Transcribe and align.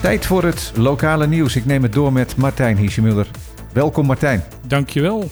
Tijd 0.00 0.26
voor 0.26 0.44
het 0.44 0.72
lokale 0.76 1.26
nieuws. 1.26 1.56
Ik 1.56 1.64
neem 1.64 1.82
het 1.82 1.92
door 1.92 2.12
met 2.12 2.36
Martijn 2.36 2.76
Hiesemuller. 2.76 3.26
Welkom 3.72 4.06
Martijn. 4.06 4.42
Dankjewel. 4.66 5.30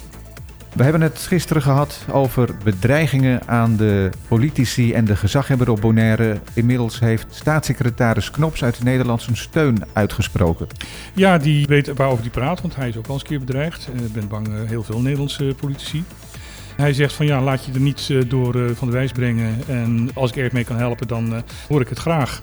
We 0.75 0.83
hebben 0.83 1.01
het 1.01 1.19
gisteren 1.19 1.63
gehad 1.63 2.05
over 2.13 2.51
bedreigingen 2.65 3.41
aan 3.47 3.77
de 3.77 4.11
politici 4.29 4.93
en 4.93 5.05
de 5.05 5.17
gezaghebber 5.17 5.71
op 5.71 5.81
Bonaire. 5.81 6.39
Inmiddels 6.55 7.01
heeft 7.01 7.27
staatssecretaris 7.31 8.31
Knops 8.31 8.65
uit 8.65 8.83
Nederland 8.83 9.23
zijn 9.23 9.37
steun 9.37 9.85
uitgesproken. 9.93 10.67
Ja, 11.13 11.39
die 11.39 11.67
weet 11.67 11.93
waarover 11.95 12.23
die 12.23 12.31
praat, 12.31 12.61
want 12.61 12.77
hij 12.77 12.89
is 12.89 12.97
ook 12.97 13.07
al 13.07 13.13
eens 13.13 13.23
een 13.23 13.29
keer 13.29 13.39
bedreigd. 13.39 13.89
Ik 14.05 14.13
ben 14.13 14.29
bang 14.29 14.49
uh, 14.49 14.55
heel 14.67 14.83
veel 14.83 15.01
Nederlandse 15.01 15.55
politici. 15.61 16.05
Hij 16.77 16.93
zegt 16.93 17.13
van 17.13 17.27
ja, 17.27 17.43
laat 17.43 17.65
je 17.65 17.73
er 17.73 17.81
niet 17.81 18.09
uh, 18.11 18.23
door 18.29 18.57
uh, 18.57 18.71
van 18.75 18.89
de 18.89 18.95
wijs 18.95 19.13
brengen. 19.13 19.57
En 19.67 20.11
als 20.15 20.31
ik 20.31 20.37
erg 20.37 20.53
mee 20.53 20.65
kan 20.65 20.77
helpen, 20.77 21.07
dan 21.07 21.43
hoor 21.69 21.81
ik 21.81 21.89
het 21.89 21.99
graag. 21.99 22.41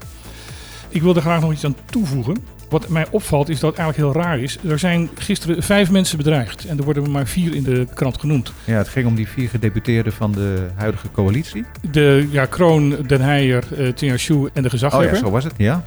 Ik 0.90 1.02
wil 1.02 1.16
er 1.16 1.22
graag 1.22 1.42
nog 1.42 1.52
iets 1.52 1.66
aan 1.66 1.76
toevoegen. 1.86 2.38
Wat 2.70 2.90
mij 2.90 3.06
opvalt 3.10 3.50
is 3.50 3.60
dat 3.60 3.70
het 3.70 3.80
eigenlijk 3.80 4.14
heel 4.14 4.24
raar 4.24 4.40
is. 4.40 4.58
Er 4.68 4.80
zijn 4.80 5.10
gisteren 5.16 5.64
vijf 5.64 5.92
mensen 5.92 6.18
bedreigd. 6.18 6.66
En 6.66 6.78
er 6.78 6.84
worden 6.84 7.04
er 7.04 7.10
maar 7.10 7.28
vier 7.28 7.56
in 7.56 7.64
de 7.64 7.88
krant 7.94 8.20
genoemd. 8.20 8.54
Ja, 8.66 8.78
het 8.78 8.88
ging 8.88 9.08
om 9.08 9.16
die 9.16 9.28
vier 9.28 9.50
gedeputeerden 9.50 10.14
van 10.14 10.32
de 10.32 10.68
huidige 10.76 11.12
coalitie. 11.12 11.66
De 11.92 12.28
ja, 12.32 12.46
Kroon, 12.46 12.96
Den 13.08 13.22
Heijer, 13.22 13.64
uh, 13.78 13.88
Tina 13.92 14.18
Sjoe 14.18 14.50
en 14.54 14.64
de 14.64 14.70
gezaghebber. 14.70 15.10
Oh 15.10 15.14
ja, 15.14 15.20
zo 15.20 15.32
was 15.32 15.44
het, 15.44 15.54
ja. 15.58 15.84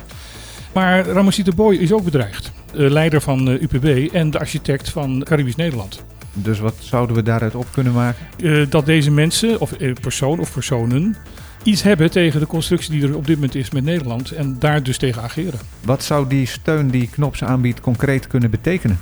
Maar 0.73 1.07
Ramosita 1.07 1.53
Boy 1.53 1.75
is 1.75 1.93
ook 1.93 2.05
bedreigd. 2.05 2.53
Leider 2.73 3.21
van 3.21 3.49
UPB 3.49 4.13
en 4.13 4.31
de 4.31 4.39
architect 4.39 4.91
van 4.91 5.23
Caribisch 5.23 5.57
Nederland. 5.57 6.05
Dus 6.35 6.59
wat 6.59 6.75
zouden 6.79 7.17
we 7.17 7.23
daaruit 7.23 7.55
op 7.55 7.67
kunnen 7.73 7.93
maken? 7.93 8.27
Uh, 8.37 8.67
dat 8.69 8.87
deze 8.87 9.11
mensen, 9.11 9.61
of 9.61 9.77
persoon 10.01 10.39
of 10.39 10.53
personen, 10.53 11.17
iets 11.63 11.83
hebben 11.83 12.11
tegen 12.11 12.41
de 12.41 12.47
constructie 12.47 12.91
die 12.91 13.09
er 13.09 13.17
op 13.17 13.27
dit 13.27 13.35
moment 13.35 13.55
is 13.55 13.71
met 13.71 13.85
Nederland 13.85 14.31
en 14.31 14.57
daar 14.59 14.83
dus 14.83 14.99
tegen 14.99 15.23
ageren. 15.23 15.61
Wat 15.81 16.03
zou 16.03 16.29
die 16.29 16.47
steun 16.47 16.89
die 16.89 17.09
Knops 17.09 17.45
aanbiedt 17.45 17.81
concreet 17.81 18.27
kunnen 18.27 18.51
betekenen? 18.51 18.99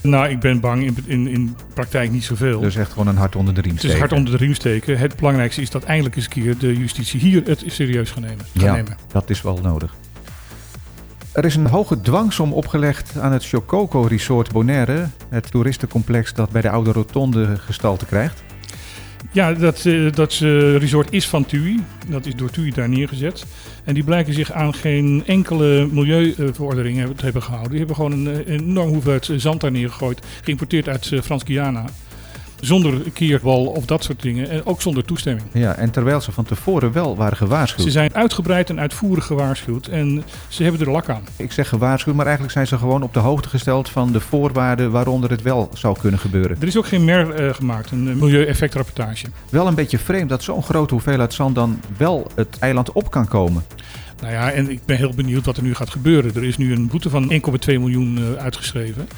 Nou, 0.00 0.28
ik 0.28 0.40
ben 0.40 0.60
bang 0.60 0.84
in, 0.84 0.96
in, 1.06 1.26
in 1.26 1.56
praktijk 1.74 2.10
niet 2.10 2.24
zoveel. 2.24 2.60
Dus 2.60 2.76
echt 2.76 2.90
gewoon 2.90 3.06
een 3.06 3.16
hart 3.16 3.36
onder 3.36 3.54
de 3.54 3.60
riem 3.60 3.78
steken. 3.78 3.88
Het 3.88 3.96
is 3.96 4.08
hard 4.08 4.20
onder 4.20 4.38
de 4.38 4.44
riem 4.44 4.54
steken. 4.54 4.98
Het 4.98 5.16
belangrijkste 5.16 5.60
is 5.60 5.70
dat 5.70 5.84
eindelijk 5.84 6.16
eens 6.16 6.24
een 6.24 6.30
keer 6.30 6.58
de 6.58 6.76
justitie 6.76 7.20
hier 7.20 7.42
het 7.44 7.64
serieus 7.66 8.10
gaat 8.10 8.20
nemen. 8.20 8.44
Gaan 8.54 8.64
ja, 8.64 8.74
nemen. 8.74 8.96
dat 9.12 9.30
is 9.30 9.42
wel 9.42 9.58
nodig. 9.62 9.94
Er 11.36 11.44
is 11.44 11.56
een 11.56 11.66
hoge 11.66 12.00
dwangsom 12.00 12.52
opgelegd 12.52 13.18
aan 13.18 13.32
het 13.32 13.46
Chococo 13.46 14.00
Resort 14.00 14.52
Bonaire, 14.52 15.06
het 15.28 15.50
toeristencomplex 15.50 16.34
dat 16.34 16.50
bij 16.50 16.62
de 16.62 16.70
Oude 16.70 16.92
Rotonde 16.92 17.56
gestalte 17.56 18.06
krijgt. 18.06 18.42
Ja, 19.32 19.52
dat, 19.52 19.84
uh, 19.84 20.12
dat 20.12 20.40
uh, 20.42 20.76
resort 20.76 21.12
is 21.12 21.28
van 21.28 21.46
TUI. 21.46 21.84
Dat 22.08 22.26
is 22.26 22.34
door 22.34 22.50
TUI 22.50 22.70
daar 22.70 22.88
neergezet. 22.88 23.46
En 23.84 23.94
die 23.94 24.04
blijken 24.04 24.34
zich 24.34 24.52
aan 24.52 24.74
geen 24.74 25.22
enkele 25.26 25.88
milieuverordening 25.90 26.98
hebben, 26.98 27.16
te 27.16 27.24
hebben 27.24 27.42
gehouden. 27.42 27.70
Die 27.70 27.78
hebben 27.78 27.96
gewoon 27.96 28.12
een, 28.12 28.44
enorm 28.44 28.88
hoeveelheid 28.88 29.30
zand 29.36 29.60
daar 29.60 29.70
neergegooid. 29.70 30.26
Geïmporteerd 30.42 30.88
uit 30.88 31.12
Frans-Guyana. 31.22 31.84
Zonder 32.60 33.10
keerbal 33.12 33.66
of 33.66 33.84
dat 33.84 34.04
soort 34.04 34.22
dingen. 34.22 34.48
En 34.48 34.66
ook 34.66 34.82
zonder 34.82 35.04
toestemming. 35.04 35.46
Ja, 35.52 35.74
en 35.74 35.90
terwijl 35.90 36.20
ze 36.20 36.32
van 36.32 36.44
tevoren 36.44 36.92
wel 36.92 37.16
waren 37.16 37.36
gewaarschuwd. 37.36 37.84
Ze 37.84 37.90
zijn 37.90 38.14
uitgebreid 38.14 38.70
en 38.70 38.80
uitvoerig 38.80 39.26
gewaarschuwd. 39.26 39.86
En 39.86 40.24
ze 40.48 40.62
hebben 40.62 40.80
er 40.80 40.90
lak 40.90 41.08
aan. 41.08 41.22
Ik 41.36 41.52
zeg 41.52 41.68
gewaarschuwd, 41.68 42.14
maar 42.14 42.24
eigenlijk 42.24 42.54
zijn 42.54 42.66
ze 42.66 42.78
gewoon 42.78 43.02
op 43.02 43.14
de 43.14 43.20
hoogte 43.20 43.48
gesteld 43.48 43.88
van 43.88 44.12
de 44.12 44.20
voorwaarden 44.20 44.90
waaronder 44.90 45.30
het 45.30 45.42
wel 45.42 45.70
zou 45.74 45.98
kunnen 45.98 46.20
gebeuren. 46.20 46.56
Er 46.60 46.66
is 46.66 46.76
ook 46.76 46.86
geen 46.86 47.04
mer 47.04 47.40
uh, 47.40 47.54
gemaakt, 47.54 47.90
een 47.90 48.18
milieueffectrapportage. 48.18 49.26
Wel 49.50 49.66
een 49.66 49.74
beetje 49.74 49.98
vreemd 49.98 50.28
dat 50.28 50.42
zo'n 50.42 50.62
grote 50.62 50.94
hoeveelheid 50.94 51.34
zand 51.34 51.54
dan 51.54 51.80
wel 51.96 52.26
het 52.34 52.56
eiland 52.58 52.92
op 52.92 53.10
kan 53.10 53.28
komen. 53.28 53.64
Nou 54.20 54.32
ja, 54.32 54.50
en 54.50 54.70
ik 54.70 54.80
ben 54.84 54.96
heel 54.96 55.14
benieuwd 55.14 55.44
wat 55.44 55.56
er 55.56 55.62
nu 55.62 55.74
gaat 55.74 55.90
gebeuren. 55.90 56.34
Er 56.34 56.44
is 56.44 56.56
nu 56.56 56.72
een 56.72 56.86
boete 56.86 57.10
van 57.10 57.32
1,2 57.32 57.38
miljoen 57.66 58.18
uh, 58.18 58.32
uitgeschreven. 58.32 59.08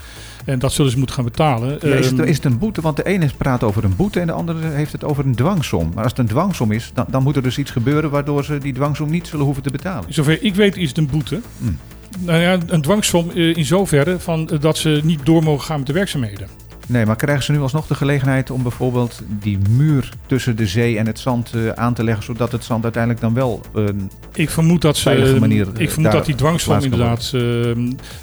En 0.44 0.58
dat 0.58 0.72
zullen 0.72 0.90
ze 0.90 0.96
moeten 0.96 1.14
gaan 1.16 1.24
betalen. 1.24 1.78
Ja, 1.80 1.94
is, 1.94 2.10
het, 2.10 2.18
is 2.18 2.36
het 2.36 2.44
een 2.44 2.58
boete? 2.58 2.80
Want 2.80 2.96
de 2.96 3.04
ene 3.04 3.30
praat 3.36 3.62
over 3.62 3.84
een 3.84 3.96
boete 3.96 4.20
en 4.20 4.26
de 4.26 4.32
andere 4.32 4.68
heeft 4.68 4.92
het 4.92 5.04
over 5.04 5.26
een 5.26 5.34
dwangsom. 5.34 5.90
Maar 5.94 6.02
als 6.02 6.12
het 6.12 6.20
een 6.20 6.26
dwangsom 6.26 6.72
is, 6.72 6.90
dan, 6.94 7.06
dan 7.10 7.22
moet 7.22 7.36
er 7.36 7.42
dus 7.42 7.58
iets 7.58 7.70
gebeuren 7.70 8.10
waardoor 8.10 8.44
ze 8.44 8.58
die 8.58 8.72
dwangsom 8.72 9.10
niet 9.10 9.26
zullen 9.26 9.44
hoeven 9.44 9.62
te 9.62 9.70
betalen. 9.70 10.14
Zover 10.14 10.42
ik 10.42 10.54
weet 10.54 10.76
is 10.76 10.88
het 10.88 10.98
een 10.98 11.08
boete. 11.10 11.40
Hmm. 11.58 11.78
Nou 12.18 12.40
ja, 12.40 12.58
een 12.66 12.82
dwangsom 12.82 13.30
in 13.30 13.64
zoverre 13.64 14.18
van 14.18 14.50
dat 14.60 14.78
ze 14.78 15.00
niet 15.04 15.26
door 15.26 15.42
mogen 15.42 15.64
gaan 15.64 15.78
met 15.78 15.86
de 15.86 15.92
werkzaamheden. 15.92 16.48
Nee, 16.88 17.06
maar 17.06 17.16
krijgen 17.16 17.44
ze 17.44 17.52
nu 17.52 17.60
alsnog 17.60 17.86
de 17.86 17.94
gelegenheid 17.94 18.50
om 18.50 18.62
bijvoorbeeld 18.62 19.22
die 19.28 19.58
muur 19.70 20.12
tussen 20.26 20.56
de 20.56 20.66
zee 20.66 20.98
en 20.98 21.06
het 21.06 21.18
zand 21.18 21.54
uh, 21.54 21.68
aan 21.70 21.94
te 21.94 22.04
leggen, 22.04 22.24
zodat 22.24 22.52
het 22.52 22.64
zand 22.64 22.82
uiteindelijk 22.82 23.22
dan 23.22 23.34
wel 23.34 23.60
een 23.72 24.10
ik 24.34 24.50
vermoed 24.50 24.82
dat 24.82 24.96
ze, 24.96 25.36
manier. 25.40 25.68
Ik 25.76 25.90
vermoed 25.90 26.12
dat 26.12 26.26
die 26.26 26.34
dwangsom 26.34 26.80
inderdaad 26.80 27.32
uh, 27.34 27.76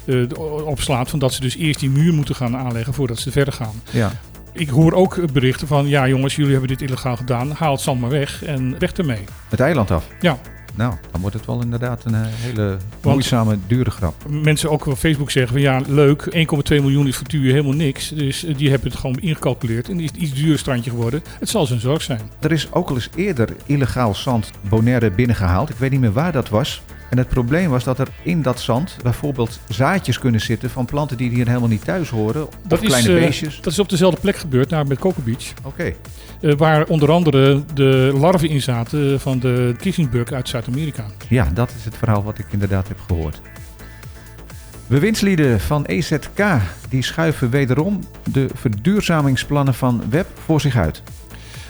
uh, 0.04 0.28
opslaat 0.64 1.10
van 1.10 1.18
dat 1.18 1.32
ze 1.32 1.40
dus 1.40 1.56
eerst 1.56 1.80
die 1.80 1.90
muur 1.90 2.12
moeten 2.14 2.34
gaan 2.34 2.56
aanleggen 2.56 2.94
voordat 2.94 3.18
ze 3.18 3.30
verder 3.30 3.52
gaan. 3.54 3.82
Ja. 3.90 4.12
Ik 4.52 4.68
hoor 4.68 4.92
ook 4.92 5.32
berichten 5.32 5.66
van 5.66 5.86
ja 5.88 6.08
jongens, 6.08 6.36
jullie 6.36 6.52
hebben 6.52 6.68
dit 6.68 6.82
illegaal 6.82 7.16
gedaan, 7.16 7.50
haal 7.50 7.72
het 7.72 7.80
zand 7.80 8.00
maar 8.00 8.10
weg 8.10 8.44
en 8.44 8.78
weg 8.78 8.92
ermee. 8.92 9.24
Het 9.48 9.60
eiland 9.60 9.90
af? 9.90 10.06
Ja. 10.20 10.38
Nou, 10.76 10.94
dan 11.10 11.20
wordt 11.20 11.36
het 11.36 11.46
wel 11.46 11.60
inderdaad 11.60 12.04
een 12.04 12.14
hele 12.14 12.76
moeizame, 13.02 13.58
dure 13.66 13.90
grap. 13.90 14.14
Mensen 14.28 14.70
ook 14.70 14.86
op 14.86 14.96
Facebook 14.96 15.30
zeggen 15.30 15.52
van 15.52 15.60
ja, 15.60 15.82
leuk, 15.86 16.24
1,2 16.24 16.30
miljoen 16.68 17.06
is 17.06 17.16
voor 17.16 17.26
Tuur 17.26 17.50
helemaal 17.50 17.72
niks. 17.72 18.08
Dus 18.08 18.46
die 18.56 18.70
hebben 18.70 18.90
het 18.90 18.98
gewoon 18.98 19.18
ingecalculeerd 19.18 19.88
en 19.88 20.00
is 20.00 20.10
het 20.10 20.16
iets 20.16 20.32
duurder 20.32 20.58
strandje 20.58 20.90
geworden. 20.90 21.22
Het 21.38 21.48
zal 21.48 21.66
zijn 21.66 21.80
zorg 21.80 22.02
zijn. 22.02 22.20
Er 22.40 22.52
is 22.52 22.72
ook 22.72 22.88
al 22.88 22.94
eens 22.94 23.08
eerder 23.14 23.48
illegaal 23.66 24.14
zand 24.14 24.50
Bonaire 24.68 25.10
binnengehaald. 25.10 25.70
Ik 25.70 25.76
weet 25.76 25.90
niet 25.90 26.00
meer 26.00 26.12
waar 26.12 26.32
dat 26.32 26.48
was. 26.48 26.82
En 27.10 27.18
het 27.18 27.28
probleem 27.28 27.70
was 27.70 27.84
dat 27.84 27.98
er 27.98 28.08
in 28.22 28.42
dat 28.42 28.60
zand 28.60 28.96
bijvoorbeeld 29.02 29.60
zaadjes 29.68 30.18
kunnen 30.18 30.40
zitten 30.40 30.70
van 30.70 30.84
planten 30.84 31.16
die 31.16 31.30
hier 31.30 31.46
helemaal 31.46 31.68
niet 31.68 31.84
thuis 31.84 32.08
horen. 32.08 32.48
Dat 32.66 32.78
of 32.80 32.86
kleine 32.86 33.08
is, 33.08 33.14
uh, 33.14 33.26
beestjes. 33.26 33.60
Dat 33.60 33.72
is 33.72 33.78
op 33.78 33.88
dezelfde 33.88 34.20
plek 34.20 34.36
gebeurd, 34.36 34.68
daar 34.68 34.86
met 34.86 34.98
Coco 34.98 35.20
Beach. 35.24 35.52
Oké. 35.58 35.68
Okay. 35.68 35.96
Uh, 36.40 36.54
waar 36.54 36.84
onder 36.84 37.10
andere 37.10 37.62
de 37.74 38.12
larven 38.20 38.48
in 38.48 38.62
zaten 38.62 39.20
van 39.20 39.38
de 39.38 39.74
kissingbug 39.78 40.32
uit 40.32 40.48
Zuid-Amerika. 40.48 41.04
Ja, 41.28 41.50
dat 41.54 41.72
is 41.78 41.84
het 41.84 41.96
verhaal 41.96 42.24
wat 42.24 42.38
ik 42.38 42.46
inderdaad 42.50 42.88
heb 42.88 43.00
gehoord. 43.06 43.40
Bewindslieden 44.86 45.60
van 45.60 45.84
EZK 45.84 46.44
die 46.88 47.02
schuiven 47.02 47.50
wederom 47.50 48.00
de 48.32 48.48
verduurzamingsplannen 48.54 49.74
van 49.74 50.02
Web 50.10 50.26
voor 50.44 50.60
zich 50.60 50.76
uit. 50.76 51.02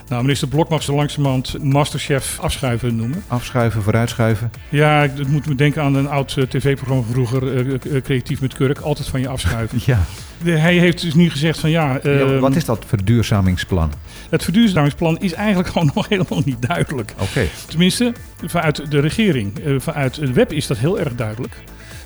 Nou, 0.08 0.22
minister 0.22 0.48
Blok 0.48 0.68
mag 0.68 0.82
zo 0.82 0.94
langzamerhand 0.94 1.62
Masterchef 1.62 2.38
afschuiven 2.40 2.96
noemen. 2.96 3.24
Afschuiven, 3.26 3.82
vooruitschuiven. 3.82 4.50
Ja, 4.68 5.00
het 5.00 5.28
moet 5.28 5.46
me 5.46 5.54
denken 5.54 5.82
aan 5.82 5.94
een 5.94 6.08
oud 6.08 6.36
uh, 6.38 6.44
tv-programma 6.44 7.02
vroeger, 7.10 7.66
uh, 7.66 8.00
Creatief 8.02 8.40
met 8.40 8.54
Kurk. 8.54 8.78
Altijd 8.78 9.08
van 9.08 9.20
je 9.20 9.28
afschuiven. 9.28 9.78
ja. 9.92 9.98
Hij 10.44 10.78
heeft 10.78 11.00
dus 11.00 11.14
nu 11.14 11.30
gezegd 11.30 11.58
van 11.58 11.70
ja... 11.70 12.00
Uh, 12.02 12.18
ja 12.18 12.38
wat 12.38 12.56
is 12.56 12.64
dat 12.64 12.84
verduurzamingsplan? 12.86 13.92
Het 14.30 14.44
verduurzamingsplan 14.44 15.18
is 15.18 15.32
eigenlijk 15.32 15.68
gewoon 15.72 15.90
nog 15.94 16.08
helemaal 16.08 16.42
niet 16.44 16.62
duidelijk. 16.62 17.12
Oké. 17.12 17.22
Okay. 17.22 17.48
Tenminste, 17.66 18.12
vanuit 18.44 18.90
de 18.90 19.00
regering. 19.00 19.52
vanuit 19.78 20.16
het 20.16 20.32
web 20.32 20.52
is 20.52 20.66
dat 20.66 20.78
heel 20.78 20.98
erg 20.98 21.14
duidelijk. 21.14 21.56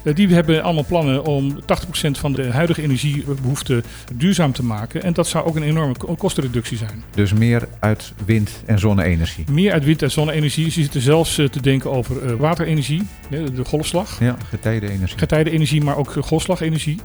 Uh, 0.02 0.14
die 0.14 0.28
hebben 0.28 0.62
allemaal 0.62 0.84
plannen 0.84 1.24
om 1.24 1.60
80% 1.60 1.64
van 2.10 2.32
de 2.32 2.50
huidige 2.50 2.82
energiebehoefte 2.82 3.82
duurzaam 4.14 4.52
te 4.52 4.64
maken. 4.64 5.02
En 5.02 5.12
dat 5.12 5.26
zou 5.26 5.46
ook 5.46 5.56
een 5.56 5.62
enorme 5.62 5.94
kostenreductie 6.18 6.76
zijn. 6.76 7.04
Dus 7.14 7.32
meer 7.32 7.68
uit 7.78 8.12
wind- 8.24 8.62
en 8.66 8.78
zonne-energie? 8.78 9.44
Meer 9.50 9.72
uit 9.72 9.84
wind- 9.84 10.02
en 10.02 10.10
zonne-energie. 10.10 10.70
Ze 10.70 10.80
zitten 10.80 11.00
zelfs 11.00 11.38
uh, 11.38 11.48
te 11.48 11.62
denken 11.62 11.90
over 11.90 12.24
uh, 12.24 12.32
waterenergie, 12.32 13.02
de 13.30 13.64
golfslag. 13.64 14.20
Ja, 14.20 14.36
getijdenenergie. 14.48 15.18
Getijdenenergie, 15.18 15.84
maar 15.84 15.96
ook 15.96 16.12
golfslagenergie. 16.20 17.00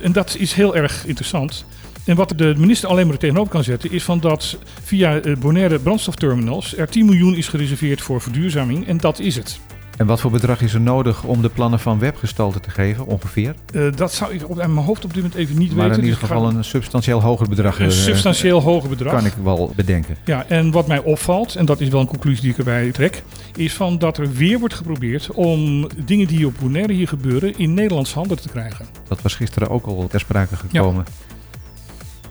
En 0.00 0.12
dat 0.12 0.36
is 0.38 0.52
heel 0.52 0.76
erg 0.76 1.06
interessant. 1.06 1.64
En 2.04 2.16
wat 2.16 2.32
de 2.36 2.54
minister 2.56 2.88
alleen 2.88 3.04
maar 3.04 3.14
er 3.14 3.20
tegenover 3.20 3.52
kan 3.52 3.64
zetten, 3.64 3.92
is 3.92 4.02
van 4.02 4.20
dat 4.20 4.58
via 4.82 5.20
Bonaire 5.38 5.78
brandstofterminals 5.78 6.76
er 6.76 6.88
10 6.88 7.06
miljoen 7.06 7.34
is 7.34 7.48
gereserveerd 7.48 8.00
voor 8.00 8.20
verduurzaming. 8.20 8.86
En 8.86 8.96
dat 8.96 9.18
is 9.18 9.36
het. 9.36 9.60
En 9.98 10.06
wat 10.06 10.20
voor 10.20 10.30
bedrag 10.30 10.60
is 10.60 10.74
er 10.74 10.80
nodig 10.80 11.22
om 11.24 11.42
de 11.42 11.48
plannen 11.48 11.78
van 11.78 11.98
webgestalte 11.98 12.60
te 12.60 12.70
geven, 12.70 13.06
ongeveer? 13.06 13.54
Uh, 13.72 13.92
dat 13.94 14.12
zou 14.12 14.32
ik 14.32 14.48
op 14.48 14.56
mijn 14.56 14.76
hoofd 14.76 15.04
op 15.04 15.14
dit 15.14 15.22
moment 15.22 15.40
even 15.40 15.58
niet 15.58 15.74
maar 15.74 15.84
weten. 15.84 15.98
in 15.98 16.04
ieder 16.04 16.18
geval 16.18 16.42
dus 16.42 16.54
een 16.54 16.64
substantieel 16.64 17.22
hoger 17.22 17.48
bedrag. 17.48 17.78
Een 17.78 17.86
uh, 17.86 17.90
substantieel 17.90 18.62
hoger 18.62 18.88
bedrag. 18.88 19.12
Kan 19.12 19.26
ik 19.26 19.32
wel 19.42 19.72
bedenken. 19.76 20.16
Ja, 20.24 20.44
en 20.48 20.70
wat 20.70 20.86
mij 20.86 20.98
opvalt, 20.98 21.54
en 21.54 21.64
dat 21.64 21.80
is 21.80 21.88
wel 21.88 22.00
een 22.00 22.06
conclusie 22.06 22.42
die 22.42 22.50
ik 22.50 22.58
erbij 22.58 22.90
trek, 22.90 23.22
is 23.56 23.74
van 23.74 23.98
dat 23.98 24.18
er 24.18 24.32
weer 24.32 24.58
wordt 24.58 24.74
geprobeerd 24.74 25.30
om 25.30 25.86
dingen 26.04 26.26
die 26.26 26.46
op 26.46 26.54
Bonaire 26.60 26.92
hier 26.92 27.08
gebeuren 27.08 27.58
in 27.58 27.74
Nederlands 27.74 28.14
handen 28.14 28.40
te 28.40 28.48
krijgen. 28.48 28.86
Dat 29.08 29.22
was 29.22 29.34
gisteren 29.34 29.70
ook 29.70 29.86
al 29.86 30.06
ter 30.10 30.20
sprake 30.20 30.56
gekomen. 30.56 31.04
Ja. 31.06 31.36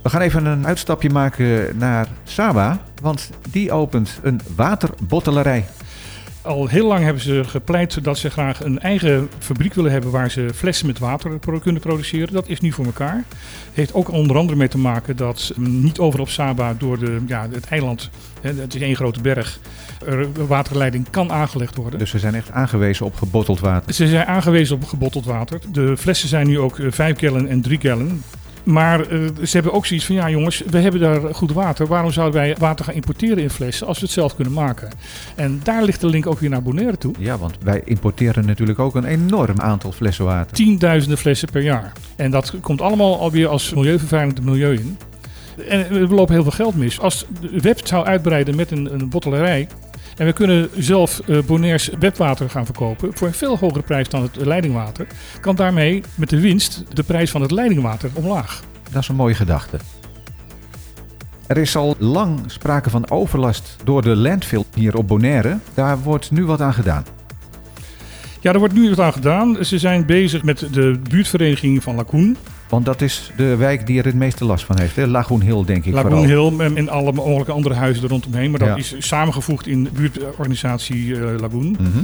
We 0.04 0.10
gaan 0.10 0.22
even 0.22 0.46
een 0.46 0.68
uitstapje 0.68 1.10
maken 1.10 1.78
naar 1.78 2.08
Saba, 2.24 2.82
want 3.02 3.30
die 3.52 3.72
opent 3.72 4.20
een 4.24 4.42
waterbottelerij. 4.56 5.66
Al 6.48 6.68
heel 6.68 6.88
lang 6.88 7.04
hebben 7.04 7.22
ze 7.22 7.44
gepleit 7.44 8.04
dat 8.04 8.18
ze 8.18 8.30
graag 8.30 8.64
een 8.64 8.80
eigen 8.80 9.30
fabriek 9.40 9.74
willen 9.74 9.92
hebben 9.92 10.12
waar 10.12 10.32
ze 10.32 10.50
flessen 10.56 10.88
met 10.88 11.00
water 11.00 11.40
kunnen 11.62 11.82
produceren. 11.82 12.34
Dat 12.34 12.48
is 12.48 12.60
nu 12.60 12.72
voor 12.72 12.86
elkaar. 12.86 13.24
Heeft 13.74 13.94
ook 13.94 14.12
onder 14.12 14.38
andere 14.38 14.58
mee 14.58 14.68
te 14.68 14.78
maken 14.78 15.16
dat 15.16 15.54
niet 15.58 16.00
over 16.00 16.20
op 16.20 16.30
Saba 16.30 16.74
door 16.74 17.00
de, 17.00 17.22
ja, 17.28 17.48
het 17.52 17.66
eiland, 17.66 18.10
het 18.42 18.76
is 18.76 18.82
één 18.82 18.96
grote 18.96 19.22
berg, 19.22 19.60
er 20.06 20.48
waterleiding 20.48 21.10
kan 21.10 21.32
aangelegd 21.32 21.76
worden. 21.76 22.00
Dus 22.00 22.10
ze 22.10 22.20
zijn 22.20 22.36
echt 22.36 22.52
aangewezen 22.52 23.06
op 23.06 23.16
gebotteld 23.16 23.60
water? 23.60 23.94
Ze 23.94 24.08
zijn 24.08 24.26
aangewezen 24.26 24.76
op 24.76 24.84
gebotteld 24.84 25.26
water. 25.26 25.60
De 25.72 25.98
flessen 25.98 26.30
zijn 26.30 26.48
nu 26.48 26.60
ook 26.60 26.80
5 26.90 27.20
gallon 27.20 27.48
en 27.48 27.62
3 27.62 27.80
gallon. 27.82 28.24
Maar 28.68 29.12
uh, 29.12 29.28
ze 29.44 29.50
hebben 29.52 29.74
ook 29.74 29.86
zoiets 29.86 30.06
van, 30.06 30.16
ja 30.16 30.30
jongens, 30.30 30.64
we 30.70 30.78
hebben 30.78 31.02
daar 31.02 31.36
goed 31.36 31.52
water. 31.52 31.88
Waarom 31.88 32.12
zouden 32.12 32.40
wij 32.42 32.56
water 32.60 32.86
gaan 32.86 32.94
importeren 32.94 33.38
in 33.38 33.50
flessen 33.50 33.88
als 33.88 34.00
we 34.00 34.06
het 34.06 34.14
zelf 34.14 34.36
kunnen 34.36 34.54
maken? 34.54 34.90
En 35.36 35.60
daar 35.64 35.84
ligt 35.84 36.02
de 36.02 36.08
link 36.08 36.28
ook 36.28 36.40
weer 36.40 36.50
naar 36.50 36.62
Bonaire 36.62 36.98
toe. 36.98 37.14
Ja, 37.20 37.38
want 37.38 37.58
wij 37.64 37.82
importeren 37.86 38.46
natuurlijk 38.46 38.80
ook 38.80 38.96
een 38.96 39.06
enorm 39.06 39.60
aantal 39.60 39.92
flessen 39.92 40.26
water. 40.26 40.56
Tienduizenden 40.56 41.18
flessen 41.18 41.50
per 41.52 41.62
jaar. 41.62 41.92
En 42.16 42.32
dat 42.32 42.54
komt 42.62 42.82
allemaal 42.82 43.20
alweer 43.20 43.48
als 43.48 43.74
milieuvervuilend 43.74 44.44
milieu 44.44 44.74
in. 44.74 44.98
En 45.70 45.88
we 45.90 46.16
lopen 46.16 46.34
heel 46.34 46.44
veel 46.44 46.52
geld 46.52 46.76
mis. 46.76 47.00
Als 47.00 47.26
de 47.42 47.62
web 47.62 47.88
zou 47.88 48.06
uitbreiden 48.06 48.56
met 48.56 48.72
een, 48.72 48.94
een 48.94 49.10
bottelerij, 49.10 49.68
en 50.18 50.26
we 50.26 50.34
kunnen 50.34 50.70
zelf 50.78 51.22
uh, 51.26 51.44
Bonairs 51.44 51.90
webwater 52.00 52.50
gaan 52.50 52.66
verkopen 52.66 53.12
voor 53.14 53.28
een 53.28 53.34
veel 53.34 53.58
hogere 53.58 53.84
prijs 53.84 54.10
dan 54.10 54.22
het 54.22 54.36
leidingwater. 54.36 55.08
Kan 55.42 55.56
daarmee 55.56 56.04
met 56.16 56.30
de 56.30 56.40
winst 56.40 56.84
de 56.94 57.04
prijs 57.04 57.32
van 57.32 57.42
het 57.42 57.52
leidingwater 57.52 58.10
omlaag. 58.14 58.64
Dat 58.92 59.02
is 59.02 59.08
een 59.08 59.16
mooie 59.16 59.34
gedachte. 59.34 59.78
Er 61.48 61.58
is 61.58 61.76
al 61.76 61.96
lang 61.98 62.40
sprake 62.46 62.90
van 62.90 63.10
overlast 63.10 63.76
door 63.84 64.02
de 64.02 64.16
landfill 64.16 64.64
hier 64.74 64.98
op 64.98 65.08
Bonaire. 65.08 65.58
Daar 65.74 66.00
wordt 66.00 66.32
nu 66.32 66.46
wat 66.46 66.62
aan 66.62 66.74
gedaan. 66.74 67.06
Ja, 68.42 68.54
er 68.54 68.60
wordt 68.60 68.74
nu 68.74 68.90
wat 68.90 69.00
aan 69.00 69.14
gedaan. 69.14 69.66
Ze 69.66 69.78
zijn 69.78 70.06
bezig 70.06 70.44
met 70.44 70.68
de 70.72 71.00
buurtvereniging 71.10 71.84
van 71.84 71.96
Lacoen. 71.96 72.38
Want 72.70 72.86
dat 72.86 73.02
is 73.02 73.32
de 73.36 73.56
wijk 73.56 73.88
die 73.88 74.00
er 74.00 74.06
het 74.06 74.16
meeste 74.16 74.46
last 74.46 74.66
van 74.66 74.80
heeft. 74.80 74.96
Hè? 74.96 75.08
Lagoon 75.08 75.42
Hill, 75.42 75.64
denk 75.66 75.86
ik. 75.86 75.94
Lagoon 75.94 76.26
Hill 76.26 76.60
en 76.76 76.90
alle 76.90 77.12
mogelijke 77.12 77.52
andere 77.52 77.76
huizen 77.76 78.04
er 78.04 78.10
rondomheen. 78.10 78.52
Maar 78.52 78.60
dat 78.60 78.78
is 78.78 78.96
samengevoegd 78.98 79.68
in 79.68 79.84
de 79.84 79.90
buurtorganisatie 79.90 81.06
uh, 81.06 81.40
Lagoon. 81.40 81.78
Mhm. 81.80 82.04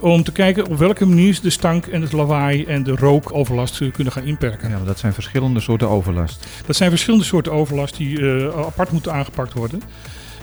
Om 0.00 0.22
te 0.22 0.32
kijken 0.32 0.66
op 0.66 0.78
welke 0.78 1.06
manier 1.06 1.34
ze 1.34 1.42
de 1.42 1.50
stank 1.50 1.86
en 1.86 2.02
het 2.02 2.12
lawaai 2.12 2.64
en 2.64 2.82
de 2.82 2.96
rookoverlast 2.96 3.90
kunnen 3.92 4.12
gaan 4.12 4.24
inperken. 4.24 4.68
Ja, 4.70 4.76
maar 4.76 4.86
dat 4.86 4.98
zijn 4.98 5.12
verschillende 5.12 5.60
soorten 5.60 5.88
overlast. 5.88 6.46
Dat 6.66 6.76
zijn 6.76 6.90
verschillende 6.90 7.24
soorten 7.24 7.52
overlast 7.52 7.96
die 7.96 8.20
uh, 8.20 8.46
apart 8.46 8.90
moeten 8.90 9.12
aangepakt 9.12 9.52
worden. 9.52 9.82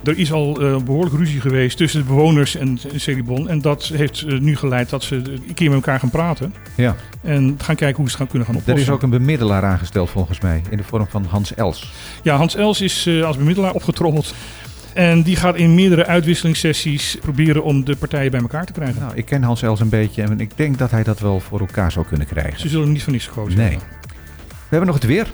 Er 0.04 0.18
is 0.18 0.32
al 0.32 0.62
uh, 0.62 0.78
behoorlijk 0.78 1.16
ruzie 1.16 1.42
geweest 1.42 1.78
tussen 1.78 2.00
de 2.00 2.06
bewoners 2.06 2.56
en, 2.56 2.80
Celibon. 2.96 3.50
En 3.50 3.62
dat 3.62 3.84
heeft 3.84 4.22
uh, 4.22 4.40
nu 4.40 4.56
geleid 4.56 4.90
dat 4.90 5.04
ze 5.04 5.16
een 5.16 5.54
keer 5.54 5.68
met 5.68 5.76
elkaar 5.76 6.00
gaan 6.00 6.10
praten. 6.10 6.54
Ja. 6.76 6.96
En 7.22 7.56
gaan 7.58 7.76
kijken 7.76 7.98
hoe 7.98 8.06
ze 8.06 8.12
het 8.12 8.22
gaan 8.22 8.28
kunnen 8.28 8.48
gaan 8.48 8.56
oplossen. 8.56 8.86
Er 8.86 8.90
is 8.90 8.96
ook 8.96 9.02
een 9.02 9.10
bemiddelaar 9.10 9.64
aangesteld 9.64 10.10
volgens 10.10 10.40
mij. 10.40 10.62
In 10.70 10.78
de 10.78 10.84
vorm 10.84 11.08
van 11.10 11.26
Hans 11.26 11.56
Els. 11.56 11.94
Ja, 12.24 12.36
Hans 12.36 12.56
Els 12.56 12.82
is 12.82 13.08
uh, 13.08 13.26
als 13.26 13.38
bemiddelaar 13.38 13.74
opgetrommeld. 13.74 14.34
En 14.94 15.22
die 15.22 15.36
gaat 15.36 15.56
in 15.56 15.76
meerdere 15.76 16.06
uitwisselingssessies 16.06 17.18
proberen 17.22 17.64
om 17.64 17.86
de 17.86 17.96
partijen 17.96 18.32
bij 18.32 18.40
elkaar 18.40 18.66
te 18.66 18.74
krijgen. 18.74 19.02
Nou, 19.02 19.16
ik 19.16 19.26
ken 19.26 19.44
Hans 19.44 19.62
Els 19.62 19.80
een 19.80 19.90
beetje 19.90 20.22
en 20.22 20.40
ik 20.40 20.52
denk 20.56 20.78
dat 20.78 20.92
hij 20.92 21.04
dat 21.04 21.20
wel 21.20 21.40
voor 21.40 21.60
elkaar 21.60 21.92
zou 21.92 22.06
kunnen 22.06 22.28
krijgen. 22.28 22.60
Ze 22.60 22.70
zullen 22.70 22.92
niet 22.92 23.04
van 23.04 23.14
niets 23.14 23.28
gekozen 23.28 23.58
Nee. 23.58 23.78
We 24.48 24.80
hebben 24.80 24.88
nog 24.88 24.96
het 24.96 25.06
weer. 25.06 25.28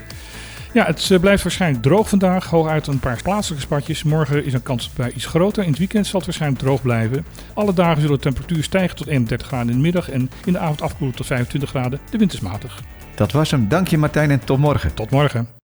Ja, 0.72 0.86
het 0.86 1.12
eh, 1.12 1.20
blijft 1.20 1.44
waarschijnlijk 1.44 1.84
droog 1.84 2.10
vandaag. 2.10 2.46
Hooguit 2.46 2.88
een 2.88 3.00
paar 3.00 3.22
plaatselijke 3.24 3.66
spatjes. 3.66 4.04
Morgen 4.04 4.46
is 4.46 4.54
een 4.54 4.64
kans 4.64 4.94
bij 4.94 5.12
iets 5.12 5.26
groter. 5.26 5.64
In 5.64 5.70
het 5.70 5.80
weekend 5.80 6.06
zal 6.06 6.16
het 6.16 6.26
waarschijnlijk 6.26 6.62
droog 6.62 6.82
blijven. 6.82 7.26
Alle 7.54 7.74
dagen 7.74 8.02
zullen 8.02 8.16
de 8.16 8.24
temperatuur 8.24 8.64
stijgen 8.64 8.96
tot 8.96 9.08
31 9.08 9.48
graden 9.48 9.70
in 9.70 9.76
de 9.76 9.82
middag. 9.82 10.10
En 10.10 10.30
in 10.46 10.54
de 10.54 10.60
avond 10.60 10.82
afkoelen 10.82 11.16
tot 11.16 11.26
25 11.26 11.70
graden. 11.70 12.00
De 12.10 12.18
wind 12.18 12.34
is 12.34 12.40
matig. 12.40 12.82
Dat 13.16 13.32
was 13.32 13.52
hem. 13.52 13.68
Dank 13.68 13.88
je 13.88 13.98
Martijn 13.98 14.32
en 14.32 14.44
tot 14.44 14.60
morgen. 14.60 14.94
Tot 14.94 15.10
morgen. 15.10 15.59